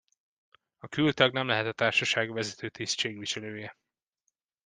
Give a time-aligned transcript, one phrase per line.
[0.79, 3.75] A kültag nem lehet a társaság vezető tisztségviselője.